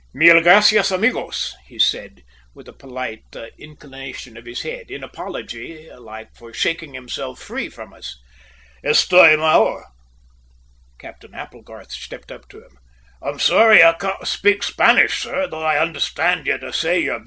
"Mil 0.15 0.41
gracias, 0.41 0.89
amigos," 0.89 1.53
he 1.67 1.77
said, 1.77 2.23
with 2.55 2.67
a 2.67 2.73
polite 2.73 3.35
inclination 3.59 4.35
of 4.35 4.47
his 4.47 4.63
head, 4.63 4.89
in 4.89 5.03
apology 5.03 5.91
like 5.93 6.35
for 6.35 6.51
shaking 6.51 6.95
himself 6.95 7.39
free 7.39 7.69
from 7.69 7.93
us. 7.93 8.19
"Estoy 8.83 9.37
major!" 9.37 9.83
Captain 10.97 11.35
Applegarth 11.35 11.91
stepped 11.91 12.31
up 12.31 12.49
to 12.49 12.65
him. 12.65 12.79
"I 13.21 13.29
am 13.29 13.37
sorry 13.37 13.83
I 13.83 13.93
can't 13.93 14.27
speak 14.27 14.63
Spanish, 14.63 15.21
sir, 15.21 15.45
though 15.45 15.61
I 15.61 15.77
understand 15.77 16.47
you 16.47 16.57
to 16.57 16.73
say 16.73 16.97
you're 16.99 17.19
better. 17.19 17.19